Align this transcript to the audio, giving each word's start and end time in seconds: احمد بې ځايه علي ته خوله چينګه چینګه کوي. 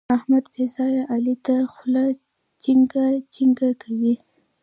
احمد 0.17 0.45
بې 0.53 0.65
ځايه 0.75 1.01
علي 1.13 1.35
ته 1.45 1.55
خوله 1.73 2.05
چينګه 2.63 3.05
چینګه 3.33 3.69
کوي. 3.81 4.15